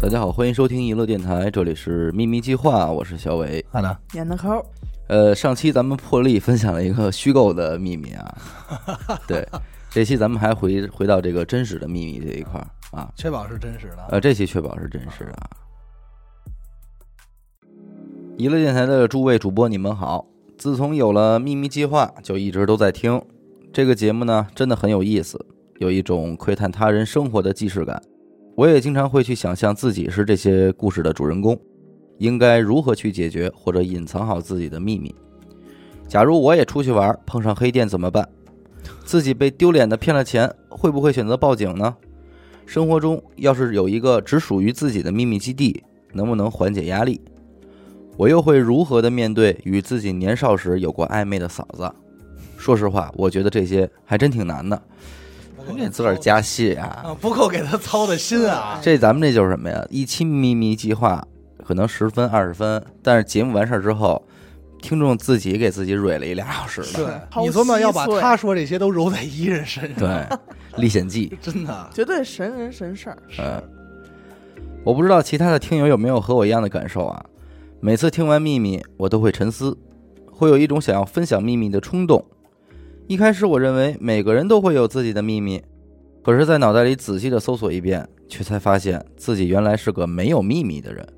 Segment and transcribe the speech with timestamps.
[0.00, 3.64] 大家好，欢迎收听娱乐电台，这里是秘密计划，我是小伟。
[3.68, 4.64] 好的，演的抠，
[5.08, 8.38] 呃，上期咱们破例分享了一个虚构的秘密啊，
[9.26, 9.46] 对，
[9.90, 14.06] 这期咱们还回回到这个真实的秘密这一块儿啊，确保是真实的。
[14.10, 15.50] 呃，这期确保是真实的啊。
[18.38, 20.24] 娱乐电台的诸位主播，你们好！
[20.56, 23.20] 自从有了秘密计划，就一直都在听
[23.72, 25.44] 这个节目呢，真的很有意思，
[25.80, 28.00] 有一种窥探他人生活的既视感。
[28.58, 31.56] 我也经常会去想象自己是这些故事的主人公，
[32.18, 35.14] 应该如何去解决或者隐藏好自己的秘密。
[36.08, 38.28] 假如我也出去玩，碰上黑店怎么办？
[39.04, 41.94] 自己被丢脸的骗了钱，会不会选择报警呢？
[42.66, 47.20] 生活中要是有一个只属于自己的秘密基地，能不能缓解压力？
[48.16, 51.88] 我又会如何的面对与自己年少时有过暧昧的嫂子？
[52.56, 54.82] 说实话，我觉得这些还真挺难的。
[55.74, 57.02] 给自个儿加戏啊！
[57.04, 58.78] 啊，不够给他操的心啊！
[58.82, 59.84] 这咱们这就是什么呀？
[59.90, 61.26] 一期秘密计划
[61.64, 64.22] 可能十分二十分，但是节目完事儿之后，
[64.80, 67.04] 听众自己给自己蕊了一俩小时对
[67.42, 70.08] 你琢磨要把他说这些都揉在一人身上，对，
[70.76, 71.28] 《历险记》。
[71.44, 71.90] 真的。
[71.92, 73.18] 绝对神人神事儿。
[73.38, 73.62] 嗯，
[74.84, 77.24] 我不知道其他的听友有没有和我一样的感受啊？
[77.80, 79.76] 每次听完秘密，我都会沉思，
[80.32, 82.24] 会有一种想要分享秘密的冲动。
[83.08, 85.62] 一开始我认为每个人都会有自己的秘密，
[86.22, 91.08] 可是，在脑袋里仔细的搜索一遍，却才发现自己原来是个没有秘密的人。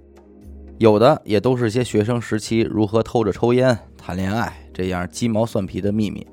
[0.79, 6.25] 有的也都是些学生时期如何偷着抽烟、谈恋爱这样鸡毛蒜皮的秘密。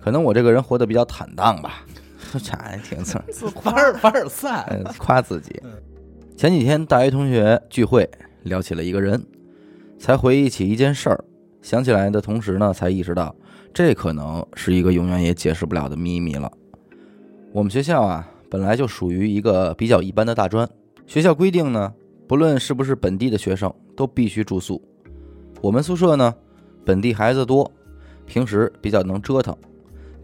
[0.00, 1.84] 可能我这个人活得比较坦荡吧，
[2.32, 2.98] 这还挺。
[3.30, 4.28] 自凡尔凡尔
[4.98, 5.70] 夸自己嗯。
[6.36, 8.10] 前几天大学同学聚会，
[8.42, 9.24] 聊起了一个人，
[9.96, 11.24] 才回忆起一件事儿。
[11.62, 13.34] 想起来的同时呢，才意识到
[13.72, 16.50] 这可能是一个永远也解释不了的秘密了。
[17.52, 20.68] 我们学校啊，本来就属于一个比较一般的大专，
[21.06, 21.92] 学校规定呢，
[22.26, 24.82] 不论是不是本地的学生，都必须住宿。
[25.60, 26.34] 我们宿舍呢，
[26.84, 27.70] 本地孩子多，
[28.26, 29.56] 平时比较能折腾，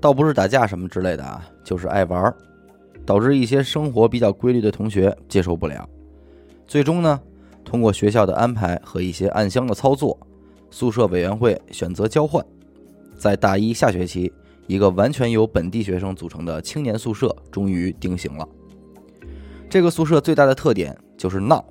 [0.01, 2.35] 倒不是打架什么之类的啊，就是爱玩。
[3.07, 5.87] 导致一些生活比较规律的同学接受不了。
[6.67, 7.21] 最终呢，
[7.63, 10.19] 通过学校的安排和一些暗箱的操作，
[10.71, 12.43] 宿舍委员会选择交换，
[13.17, 14.33] 在大一下学期，
[14.67, 18.49] 一个完全由本地学生组成的青年宿舍终于定型了。
[19.69, 21.65] 这个宿舍最大的特点就是闹。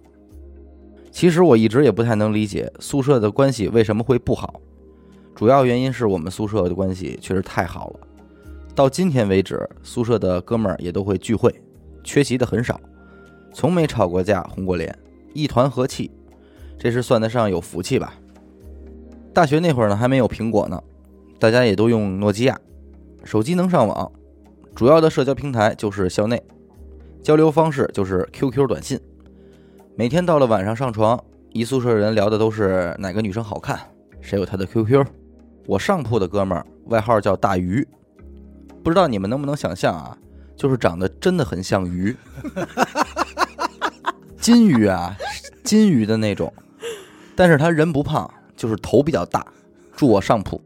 [1.12, 4.60] 其实我一直也不太能理解宿舍的关系为什么会不好，
[5.36, 8.00] 主要原因是我们宿舍的关系确实太好了。
[8.74, 11.54] 到今天为止，宿舍的哥们儿也都会聚会，
[12.04, 12.82] 缺席的很少，
[13.54, 14.98] 从没吵过架、红过脸，
[15.36, 16.10] 一团和气，
[16.80, 18.16] 这是算得上有福气吧。
[19.32, 20.82] 大学那会儿呢，还没有苹果呢，
[21.44, 22.58] 大家也都用诺基亚，
[23.26, 24.10] 手机能上网，
[24.74, 26.42] 主要的社交平台就是校内，
[27.22, 28.98] 交流方式就是 QQ 短信。
[29.98, 31.22] 每天到了晚上上床，
[31.52, 33.78] 一宿舍人聊的都是哪个女生好看，
[34.22, 35.06] 谁有她的 QQ。
[35.68, 37.86] 我上铺的哥们儿外号叫大鱼。
[38.82, 40.18] 不知道你们能不能想象啊？
[40.56, 42.16] 就是长得真的很像鱼，
[44.40, 45.14] 金鱼啊，
[45.62, 46.54] 金鱼的那种。
[47.36, 49.46] 但是他人不胖，就是头比较大，
[49.94, 50.62] 住我上铺。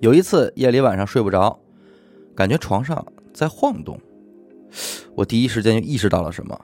[0.00, 1.58] 有一次夜里晚上睡不着，
[2.34, 4.00] 感觉床上在晃动，
[5.14, 6.58] 我第一时间就意识到了什么，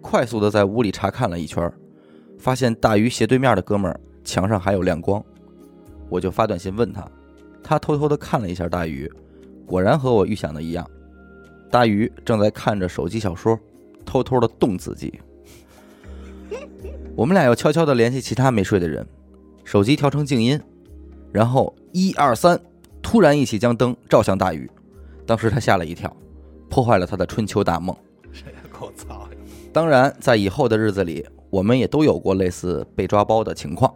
[0.00, 1.70] 快速的在屋里查看了一圈，
[2.38, 5.22] 发现大鱼斜对面的哥们儿墙上还有亮光，
[6.08, 7.06] 我就发短信问他，
[7.62, 9.10] 他偷偷的看了一下大鱼。
[9.66, 10.88] 果然和我预想的一样，
[11.70, 13.58] 大鱼正在看着手机小说，
[14.06, 15.20] 偷偷的动自己。
[17.14, 19.06] 我们俩又悄悄的联系其他没睡的人，
[19.62, 20.58] 手机调成静音，
[21.32, 22.60] 然后一二三，
[23.00, 24.70] 突然一起将灯照向大禹，
[25.26, 26.14] 当时他吓了一跳，
[26.68, 27.96] 破坏了他的春秋大梦。
[28.30, 29.28] 谁够操呀？
[29.72, 33.92] 当然，在以后的日子里，我们也都有过类似被抓包的情况。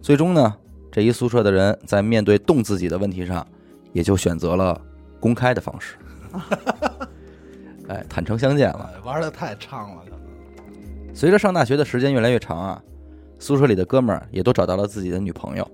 [0.00, 0.56] 最终呢，
[0.90, 3.46] 这一宿舍的人在面对动自己的问题上，
[3.92, 4.80] 也就选择了。
[5.20, 5.96] 公开的方式，
[7.88, 8.88] 哎，坦诚相见了。
[9.04, 10.20] 玩的太畅了，可能。
[11.12, 12.80] 随着上大学的时间越来越长啊，
[13.40, 15.68] 宿舍里的哥们儿也都找到了自己的女朋友，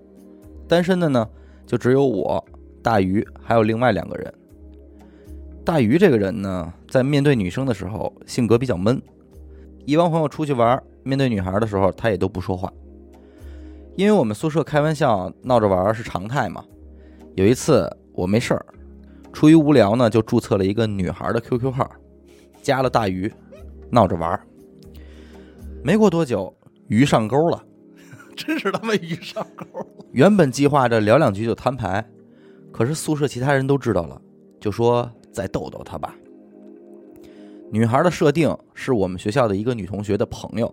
[0.75, 1.25] 单身的呢
[1.65, 2.45] 就只有我、
[2.83, 4.35] 大鱼还有另外两个人。
[5.65, 9.01] 大鱼这个人呢，在面对女生的时候性格比较闷，
[9.87, 12.73] 一帮朋友出去玩，面对女孩的时候他也都不说话。
[13.95, 16.65] 因为我们宿舍开玩笑闹着玩是常态嘛。
[17.37, 18.67] 有一次我没事儿。
[19.33, 21.89] 出于无聊呢，就注册了一个女孩的 QQ 号，
[22.63, 23.33] 加了大鱼，
[23.91, 24.41] 闹着玩。
[25.85, 26.53] 没过多久，
[26.89, 27.63] 鱼上钩了，
[28.37, 29.65] 真是他妈鱼上钩。
[30.13, 32.05] 原本计划着聊两句就摊牌，
[32.73, 34.21] 可是宿舍其他人都知道了，
[34.61, 36.15] 就说再逗逗他吧。
[37.71, 40.73] 女孩的设定是我们学校的一个女同学的朋友，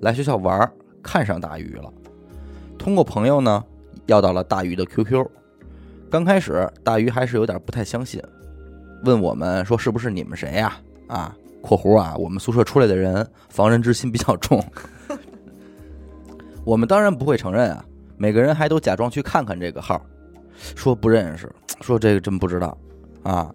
[0.00, 0.70] 来学校玩，
[1.02, 1.92] 看上大鱼了，
[2.78, 3.64] 通过朋友呢
[4.06, 5.24] 要到了大鱼的 QQ。
[6.10, 8.20] 刚开始大鱼还是有点不太相信，
[9.04, 10.76] 问我们说是不是你们谁呀？
[11.06, 14.62] 啊，（括弧啊，我们宿舍出来的人防人之心比较重。）
[16.64, 17.84] 我们当然不会承认啊，
[18.16, 20.00] 每个人还都假装去看看这个号，
[20.76, 22.76] 说不认识， 说这个真不知道，
[23.22, 23.52] 啊，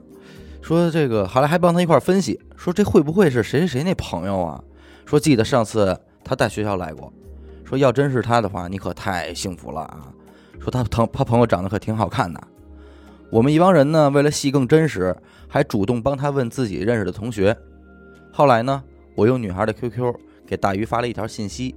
[0.62, 4.64] 说这个后来还帮他一块分析，说这会不会是谁谁谁那朋友啊？
[5.06, 7.12] 说记得上次他带学校来过，
[7.64, 10.12] 说要真是他的话，你可太幸福了啊！
[10.60, 12.42] 说他朋他朋友长得可挺好看的。
[13.30, 15.16] 我们一帮人呢，为了戏更真实，
[15.48, 17.56] 还主动帮他问自己认识的同学。
[18.34, 18.84] 后来呢，
[19.16, 20.14] 我用女孩的 QQ
[20.46, 21.74] 给大鱼发了一条信息。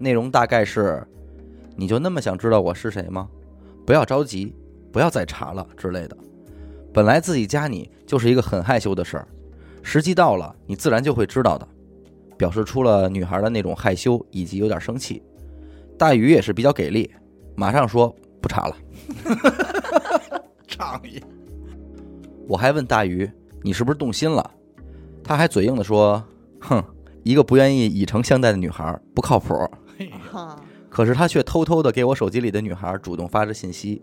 [0.00, 1.06] 内容大概是
[1.76, 3.28] ：“你就那么想知道我是谁吗？
[3.84, 4.56] 不要着急，
[4.90, 6.16] 不要再查了之类的。
[6.90, 9.28] 本来自己加你就是一个很害羞的事儿，
[9.82, 11.68] 时机到了，你自然就会知道的。”
[12.38, 15.22] 表示出了女孩的那种害羞以及有点生气。
[15.98, 17.12] 大鱼也是比较给力，
[17.54, 18.08] 马上说
[18.40, 18.76] 不查了。
[20.66, 21.22] 仗义。
[22.48, 23.30] 我还问大鱼
[23.62, 24.50] ：“你是不是动心了？”
[25.22, 26.24] 他还嘴硬的说
[26.62, 26.82] ：“哼，
[27.22, 29.54] 一个不愿意以诚相待的女孩不靠谱。”
[30.88, 34.02] 可是他却偷偷的给我手机里的女孩主动发着信息，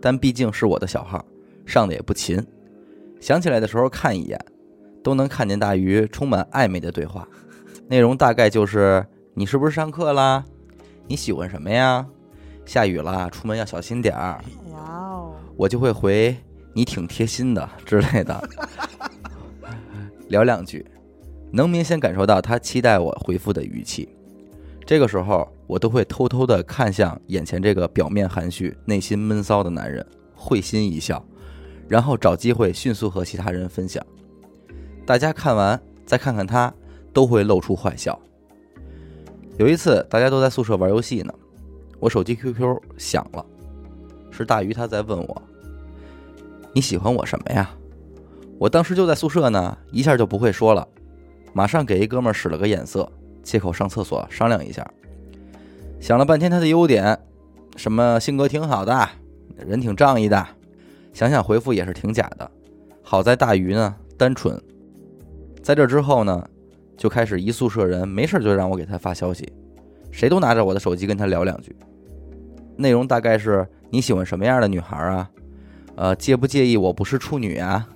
[0.00, 1.24] 但毕竟是我的小号，
[1.66, 2.44] 上的也不勤，
[3.20, 4.38] 想起来的时候看一眼，
[5.02, 7.26] 都能看见大鱼充满暧昧的对话，
[7.88, 9.04] 内容大概就是
[9.34, 10.44] 你是不是上课啦？
[11.06, 12.06] 你喜欢什么呀？
[12.64, 14.40] 下雨啦，出门要小心点儿。
[14.70, 16.36] 哇哦，我就会回
[16.72, 18.48] 你挺贴心的之类的，
[20.28, 20.86] 聊两句，
[21.50, 24.08] 能明显感受到他期待我回复的语气。
[24.90, 30.04] 这个时候，我都会偷偷的看向眼前这个表面含蓄、内心闷骚的男人，
[30.34, 31.24] 会心一笑，
[31.86, 34.04] 然后找机会迅速和其他人分享。
[35.06, 36.74] 大家看完再看看他，
[37.12, 38.18] 都会露出坏笑。
[39.58, 41.32] 有一次，大家都在宿舍玩游戏呢，
[42.00, 43.46] 我手机 QQ 响了，
[44.32, 45.42] 是大鱼他在问我
[46.74, 47.70] ：“你喜欢我什么呀？”
[48.58, 50.88] 我当时就在宿舍呢，一下就不会说了，
[51.52, 53.08] 马上给一哥们使了个眼色。
[53.42, 54.88] 借口上厕所商量一下，
[56.00, 57.18] 想了半天他的优点，
[57.76, 59.08] 什么性格挺好的，
[59.56, 60.46] 人挺仗义的，
[61.12, 62.50] 想想回复也是挺假的。
[63.02, 64.60] 好在大鱼呢单纯，
[65.62, 66.48] 在这之后呢，
[66.96, 69.52] 就开始一宿舍人没事就让我给他发消息，
[70.10, 71.74] 谁都拿着我的手机跟他聊两句，
[72.76, 75.30] 内容大概是你喜欢什么样的女孩啊？
[75.96, 77.88] 呃，介不介意我不是处女啊？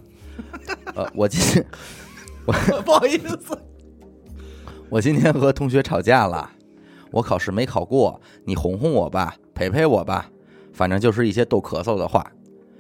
[0.95, 1.65] 呃，我今
[2.45, 2.53] 我
[2.83, 3.57] 不好意思。
[4.95, 6.49] 我今天和同学吵架了，
[7.11, 10.31] 我考试没考过，你哄哄我吧，陪陪我吧，
[10.73, 12.25] 反正就是一些逗咳嗽的话。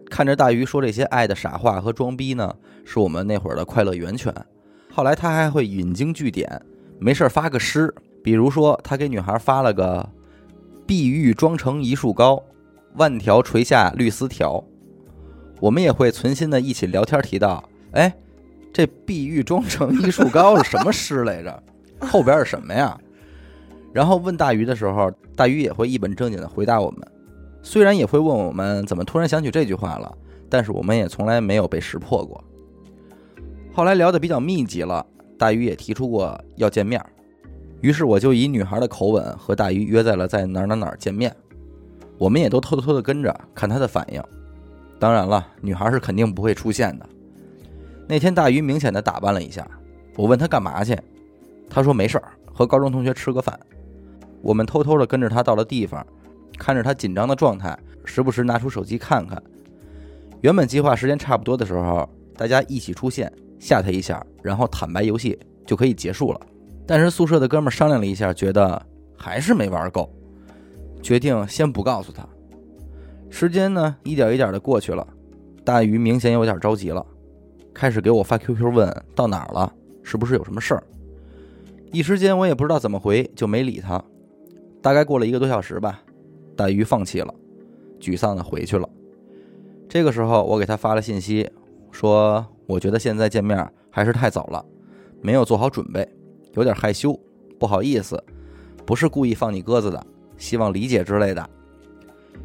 [0.08, 4.32] 看着大鱼说这些爱的傻话和装逼呢，是我们那会儿的快乐源泉。
[4.93, 6.62] 后来他还会引经据典，
[7.00, 10.08] 没事儿发个诗，比如说他给女孩发了个
[10.87, 12.40] “碧玉妆成一树高，
[12.94, 14.62] 万条垂下绿丝条”，
[15.61, 18.14] 我们也会存心的一起聊天提到，哎，
[18.72, 21.61] 这“碧玉妆成一树高”是什么诗来着？
[22.00, 22.99] 后边是什么呀？
[23.93, 27.00] 然后问大鱼的时候，大鱼也会一本正经的回答我们，
[27.62, 30.12] 虽然也会问我们怎么突然想起这句话了，
[30.49, 32.42] 但是我们也从来没有被识破过。
[33.73, 35.04] 后来聊得比较密集了，
[35.38, 37.00] 大鱼也提出过要见面，
[37.80, 41.35] 于是我就以女孩的口吻和大鱼约在了在哪哪哪见面，
[42.19, 44.23] 我们也都偷偷的跟着看他的反应。
[44.99, 47.09] 当然了，女孩是肯定不会出现的。
[48.09, 49.66] 那天大鱼明显的打扮了一下，
[50.16, 50.99] 我问他干嘛去。
[51.68, 53.59] 他说没事儿，和高中同学吃个饭。
[54.40, 56.06] 我们偷偷的跟着他到了地方，
[56.59, 59.42] 看着他紧张的状态，时不时拿出手机看看。
[60.42, 66.40] 原本计划时间差不多的时候，大家一起出现吓他一下，然后坦白游戏就可以结束了。
[66.87, 68.80] 但是宿舍的哥们商量了一下，觉得
[69.16, 70.12] 还是没玩够，
[71.02, 72.28] 决定先不告诉他。
[73.30, 75.06] 时间呢一点一点的过去了，
[75.64, 77.04] 大鱼明显有点着急了，
[77.73, 80.85] 开始给我发 QQ 问到哪儿了，是不是有什么事儿。
[81.95, 84.03] 一时间我也不知道怎么回，就没理他。
[84.83, 86.03] 大概过了一个多小时吧，
[86.57, 87.33] 大鱼放弃了，
[88.01, 88.89] 沮丧的回去了。
[89.89, 91.49] 这个时候我给他发了信息，
[91.93, 94.65] 说我觉得现在见面还是太早了，
[95.23, 96.05] 没有做好准备，
[96.55, 97.17] 有点害羞，
[97.61, 98.21] 不好意思，
[98.85, 100.05] 不是故意放你鸽子的，
[100.37, 101.49] 希望理解之类的。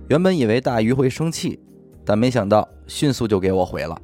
[0.10, 1.60] 原本以为大鱼会生气，
[2.06, 4.00] 但没想到迅速就给我回了，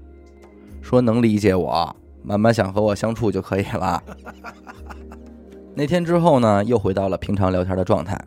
[0.82, 4.02] 说能理解我，慢慢想和我相处就可以了。
[5.78, 8.18] 那天之后呢，又回到了平常聊天的状态。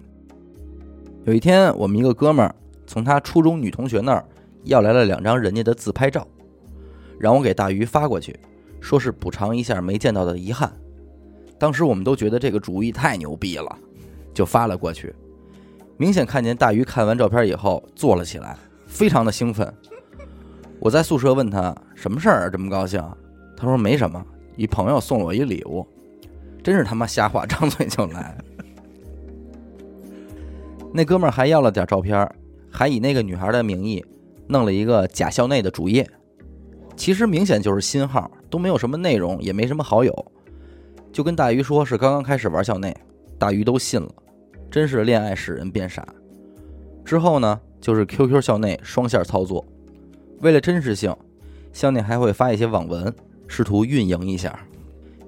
[1.25, 2.55] 有一天，我们一个哥们儿
[2.87, 4.23] 从他初中女同学那儿
[4.65, 6.27] 要来了两张人家的自拍照，
[7.19, 8.39] 让我给大鱼发过去，
[8.81, 10.71] 说是补偿一下没见到的遗憾。
[11.59, 13.79] 当时我们都觉得这个主意太牛逼了，
[14.35, 15.15] 就发了过去。
[15.97, 19.73] 明显看见大鱼看完照片以后坐了起来，非常的兴奋。
[20.79, 23.03] 我在宿舍问他什么事儿这么高兴，
[23.57, 24.23] 他说没什么，
[24.55, 25.87] 一朋友送了我一礼物。
[26.69, 28.37] 真是他妈瞎话， 张嘴就来。
[30.93, 32.31] 那哥们儿还要了点照片，
[32.71, 34.05] 还以那个女孩的名义
[34.49, 36.07] 弄了一个假校内的主页，
[36.95, 40.33] 其实明显就是新号，都没有什么内容，也没什么好友，
[41.11, 42.95] 就跟大鱼说是刚刚开始玩校内，
[43.39, 44.11] 大鱼都信了，
[44.71, 46.07] 真是恋爱使人变傻。
[47.03, 49.65] 之后呢，就是 QQ 校内双线操作，
[50.41, 51.17] 为了真实性，
[51.73, 53.11] 校内还会发一些网文，
[53.47, 54.61] 试图运营一下。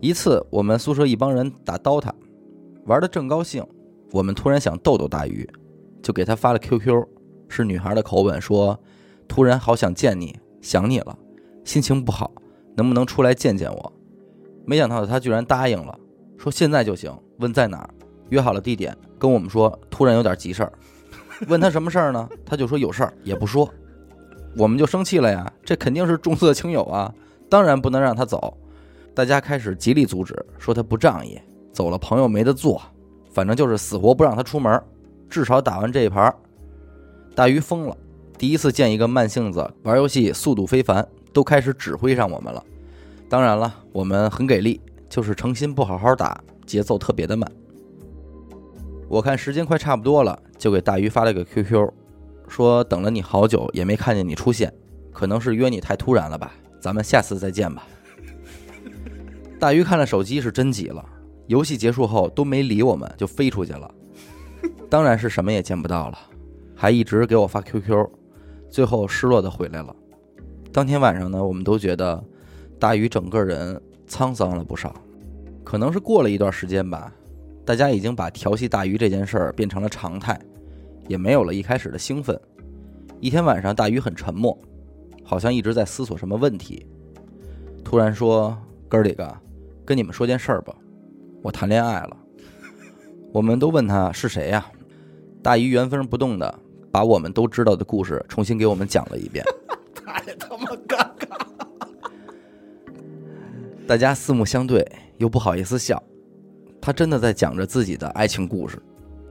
[0.01, 2.11] 一次，我们宿舍一帮人打 DOTA，
[2.87, 3.63] 玩的正高兴，
[4.13, 5.47] 我们突然想逗逗大鱼，
[6.03, 7.05] 就给他发了 QQ，
[7.49, 8.79] 是女孩的口吻说
[9.29, 11.19] ：“突然好想见你，想你了，
[11.65, 12.33] 心情不好，
[12.75, 13.93] 能不能出来见见我？”
[14.65, 15.99] 没想到他居然答应了，
[16.39, 17.91] 说现在就行，问在哪儿，
[18.31, 20.73] 约好了地点，跟我们说突然有点急事儿，
[21.47, 22.27] 问他什么事儿呢？
[22.47, 23.69] 他就说有事儿，也不说，
[24.57, 27.15] 我们就生气了呀，这肯定是重色轻友啊，
[27.51, 28.57] 当然不能让他走。
[29.21, 31.39] 大家开始极力阻止，说他不仗义，
[31.75, 32.81] 走了朋友没得做，
[33.31, 34.83] 反正就是死活不让他出门，
[35.29, 36.35] 至少打完这一盘。
[37.35, 37.95] 大鱼疯了，
[38.39, 42.65] 第一次见一个慢性子，玩游戏速度非凡，都开始指挥上我们了。
[43.29, 47.47] 当然了，我们很给力，就是诚心不好好打，节奏特别的慢。
[49.07, 51.91] 我看时间快差不多了，就给大鱼发了个 QQ，
[52.49, 54.73] 说等了你好久也没看见你出现，
[55.13, 57.87] 可能是约你太突然了吧，咱们下次再见吧。
[59.61, 61.05] 大鱼看了手机是真急了，
[61.47, 63.95] 游戏结束后都没理我们，就飞出去了。
[64.89, 66.19] 当然是什么也见不到了，
[66.75, 68.09] 还一直给我发 QQ，
[68.71, 69.95] 最后失落的回来了。
[70.73, 72.25] 当天晚上呢，我们都觉得
[72.79, 74.95] 大鱼整个人沧桑了不少。
[75.63, 77.13] 可能是过了一段时间吧，
[77.63, 80.41] 大家已经把调戏大鱼这件事儿变成了常态，
[81.07, 82.41] 也没有了一开始的兴奋。
[83.21, 84.59] 一天晚上，大鱼很沉默，
[85.23, 86.87] 好像一直在思索什么问题，
[87.85, 88.57] 突然说
[88.89, 89.31] ：“哥儿几个。”
[89.91, 90.73] 跟你们说件事儿吧，
[91.43, 92.17] 我谈恋爱了。
[93.33, 94.65] 我们都问他是谁呀？
[95.43, 96.59] 大姨原封不动的
[96.93, 99.45] 把我们都知道的故事重新给我们讲了一遍。
[99.93, 101.37] 太他妈尴尬！
[103.85, 106.01] 大家四目相对，又不好意思笑。
[106.81, 108.81] 他真的在讲着自己的爱情故事，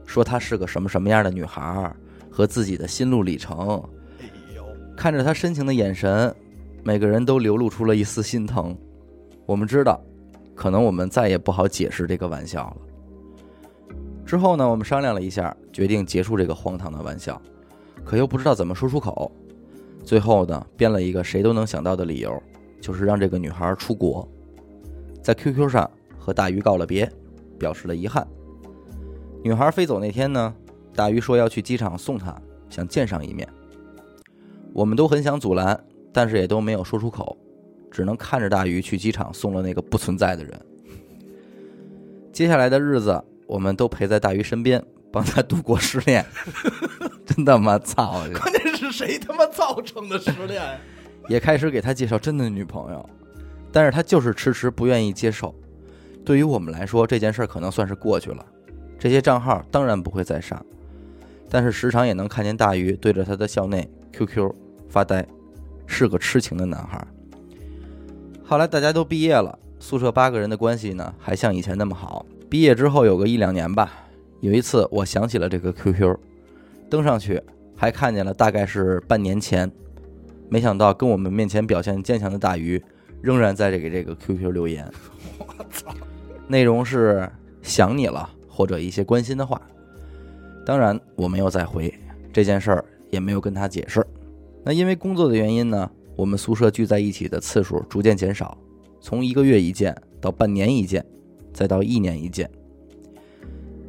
[0.06, 1.90] 说她是个什么什么样的女孩
[2.30, 3.82] 和自己的心路历程。
[4.98, 6.36] 看着他深情的眼神，
[6.84, 8.78] 每个人都流露出了一丝心疼。
[9.46, 10.04] 我们知道。
[10.60, 13.96] 可能我们再也不好解释这个玩笑了。
[14.26, 17.42] 之后呢，我们商量了一下，决定结束这个荒唐的玩笑，
[18.04, 19.32] 可又不知道怎么说出口。
[20.04, 22.44] 最后呢，编了一个谁都能想到的理由，
[22.82, 24.28] 就是让这个女孩出国，
[25.24, 27.10] 在 QQ 上和大鱼告了别，
[27.58, 28.28] 表示了遗憾。
[29.42, 30.54] 女孩飞走那天呢，
[30.94, 32.36] 大鱼说要去机场送她，
[32.70, 33.48] 想见上一面。
[34.74, 37.38] 我们都很想阻拦，但是也都没有说出口。
[37.92, 40.62] 只能看着大鱼去机场送了那个不存在的人。
[42.32, 46.26] 接下来的日子，我们都陪在大鱼身边，帮他度过失恋。
[47.26, 48.24] 真他妈操！
[48.34, 50.62] 关键是谁他妈造成的失恋？
[51.28, 53.08] 也开始给他介绍真的女朋友，
[53.72, 55.54] 但是他就是迟迟不愿意接受。
[56.26, 58.46] 对于我们来说，这件事可能算是过去了。
[58.98, 60.64] 这些账号当然不会再上，
[61.50, 64.52] 但是时常也能看见大鱼对着他的校内 QQ
[64.90, 65.26] 发呆，
[65.86, 67.06] 是个痴情的男孩。
[68.50, 72.26] 后来大家都毕业了，宿舍八个人的关系呢，还像以前那么好。
[72.50, 73.94] 毕业之后有个一两年吧，
[74.40, 76.18] 有一次我想起了这个 QQ，
[76.90, 77.40] 登上去
[77.76, 79.72] 还看见了，大概是半年前。
[80.50, 82.84] 没想到跟我们面前表现坚强的大鱼，
[83.22, 84.92] 仍然在这个这个 QQ 留言。
[85.38, 85.94] 我操！
[86.48, 87.30] 内容是
[87.62, 89.62] 想你了，或者一些关心的话。
[90.66, 91.94] 当然我没有再回
[92.34, 94.04] 这件事儿，也没有跟他解释。
[94.64, 95.92] 那因为工作的原因呢？
[96.20, 98.58] 我们宿舍聚在一起的次数逐渐减少，
[99.00, 101.06] 从一个月一见到半年一见，
[101.54, 102.52] 再到一年一见。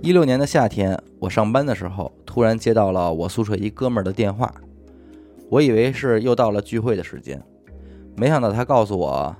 [0.00, 4.54] 一六年的夏天，我上班的时候，突然接到了我宿舍一哥们儿的电话，
[5.48, 7.42] 我以为是又到了聚会的时间，
[8.16, 9.34] 没想到他告诉我，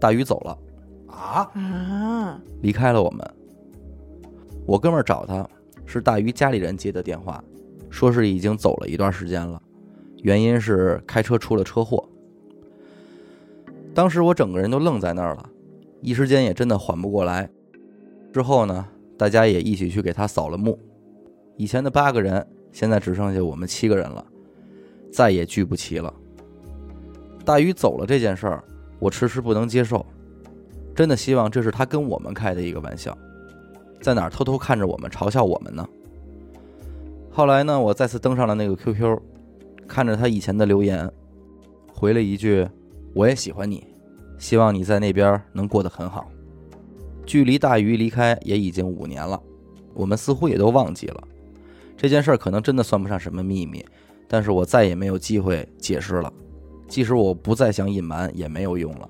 [0.00, 0.58] 大鱼走了
[1.06, 2.42] 啊啊！
[2.60, 3.24] 离开了我们。
[4.66, 5.48] 我哥们儿找他，
[5.84, 7.40] 是大鱼家里人接的电话，
[7.88, 9.62] 说是已经走了一段时间了，
[10.24, 12.04] 原因是开车出了车祸。
[13.96, 15.48] 当时我整个人都愣在那儿了，
[16.02, 17.48] 一时间也真的缓不过来。
[18.30, 18.86] 之后呢，
[19.16, 20.78] 大家也一起去给他扫了墓。
[21.56, 24.22] 以前的八个人，现在只剩下我们七个人了，
[25.10, 26.12] 再也聚不齐了。
[27.42, 28.62] 大鱼走了这件事儿，
[28.98, 30.04] 我迟迟不能接受，
[30.94, 33.16] 真的希望这是他跟我们开的一个玩笑。
[34.02, 35.88] 在哪儿偷偷看着我们，嘲笑我们呢？
[37.30, 39.18] 后来呢，我再次登上了那个 QQ，
[39.88, 41.10] 看着他以前的留言，
[41.94, 42.68] 回了一句
[43.16, 43.82] ：“我也喜欢你，
[44.36, 46.30] 希望你在那边能过得很好。”
[47.24, 49.42] 距离大鱼离开也已经五年了，
[49.94, 51.24] 我们似乎也都忘记了
[51.96, 53.82] 这件事儿，可能真的算不上什么秘密，
[54.28, 56.30] 但是我再也没有机会解释了。
[56.86, 59.08] 即使我不再想隐瞒，也没有用了。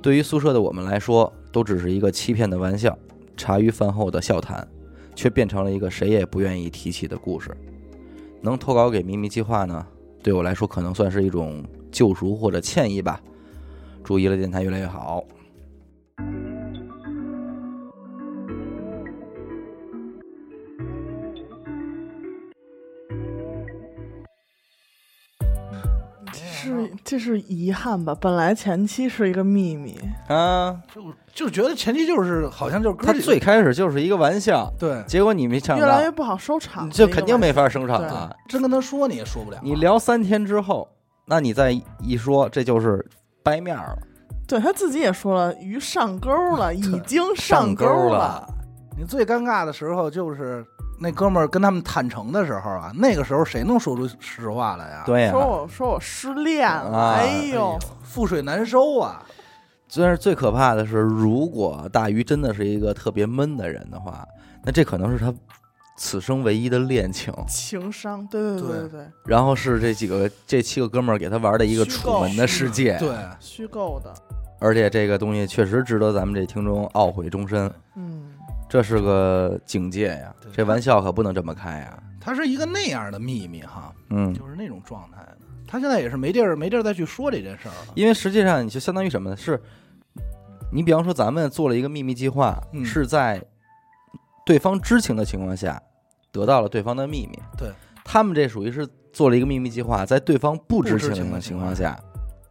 [0.00, 2.96] 对于宿舍的我们来说，都只是一个欺骗的玩笑，
[3.36, 4.66] 茶余饭后的笑谈，
[5.16, 7.50] 却变成了一个谁也不愿意提起的故事。
[8.40, 9.84] 能投稿给秘密计划呢？
[10.22, 13.20] 对我来说，可能算是一种救赎或者歉意吧。
[14.04, 15.24] 祝娱乐电台越来越好。
[26.32, 28.12] 是这是遗憾吧？
[28.20, 31.00] 本来前期是一个秘密，啊，就
[31.32, 36.94] 就觉得前期就是好像就是他最开始就是一个玩笑，对，结果你没想到越来，越不好收场你了。
[36.94, 38.34] 一个这肯定没法收场对啊！
[38.48, 39.60] 真跟他说你也说不了。
[39.62, 40.88] 你聊三天之后，
[41.26, 43.04] 那你再一说，这就是
[43.42, 43.98] 掰面儿了。
[44.46, 48.48] 对他自己也说了，鱼上钩了， 已经上钩钩了了。
[48.96, 50.64] 你最尴尬的时候就是
[51.00, 57.76] 那哥们儿跟他们坦诚的时候啊，那个时候谁能说出实话来呀？，对呀、说我说我失恋了，啊哎呦，
[58.08, 59.20] 覆水难收啊。
[59.96, 64.26] 但是最可怕的是，如果大鱼真的是一个特别闷的人的话，
[64.62, 65.32] 那这可能是他
[65.96, 67.32] 此生唯一的恋情。
[67.48, 74.14] 情商，对对对对然后是这几个这七个哥们儿给他玩的一个楚门的世界，对，虚构的，
[74.60, 77.70] 而且这个东西确实值得咱们这听众懊悔终身。
[77.96, 78.32] 嗯，
[78.68, 82.02] 这是个警戒呀，这玩笑可不能这么开呀。
[82.20, 85.38] 他是一个那样的秘密哈，嗯，就是那种状态的。
[85.66, 87.92] 他现在也是没地儿没地儿再去说这件事儿了。
[87.94, 89.36] 因为实际上你就相当于什么呢？
[89.36, 89.60] 是，
[90.72, 93.42] 你比方说咱们做了一个秘密计划，嗯是在
[94.44, 95.80] 对方知情的情况下
[96.36, 97.38] 得到了对方的秘密。
[97.56, 97.70] 对，
[98.04, 101.98] 他们这属于是做了一个秘密计划，在对方不知情的情况况下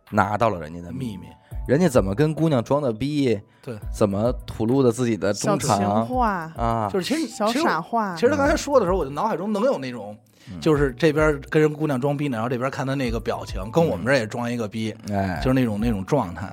[0.10, 1.28] 拿到了人家的秘密，
[1.68, 3.40] 人家怎么跟姑娘装的逼？
[3.62, 6.90] 对，怎么吐露的自己的小情衷肠话，啊？
[6.92, 10.16] 就是其实小其实傻话，其实他刚才说的时候，我就脑海中能有那种，
[10.52, 16.52] 嗯就是这边跟人姑娘装逼呢，然后这边看他那个表情，跟我们这也装一个逼，哎，就是那种那种状态。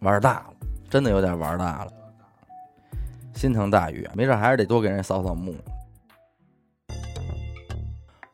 [0.00, 0.46] 玩大了，
[0.88, 1.92] 真的有点玩大了，
[3.34, 5.54] 心疼大鱼，没事还是得多给人扫扫墓。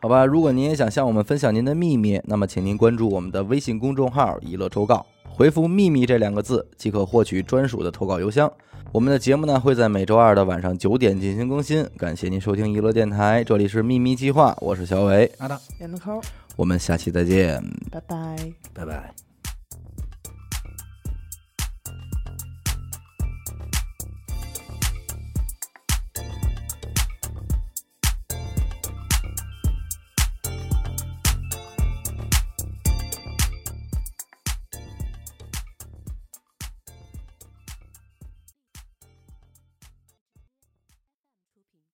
[0.01, 8.51] 好吧，如果您也想向我们分享您的秘密，那么请您关注我们的微信公众号“娱乐周告”，回复“秘密”这两个字即可获取专属的投稿邮箱。
[8.93, 11.85] 我们的节目呢会在每周二的晚上九点进行更新。
[11.99, 16.21] 感谢您收听娱乐电台，这里是秘密计划，我是小伟，好的，演的抠，
[16.55, 17.61] 我们下期再见。
[17.91, 18.37] 拜拜。
[18.73, 19.26] 拜拜。